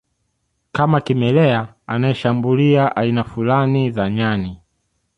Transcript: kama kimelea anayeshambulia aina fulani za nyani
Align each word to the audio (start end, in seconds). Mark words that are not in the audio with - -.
kama 0.71 1.01
kimelea 1.01 1.73
anayeshambulia 1.87 2.95
aina 2.95 3.23
fulani 3.23 3.91
za 3.91 4.09
nyani 4.09 4.61